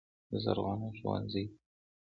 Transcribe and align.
زرغونه 0.43 0.87
ښوونځي 0.97 1.45
ته 1.49 1.53
ځي. 1.53 1.55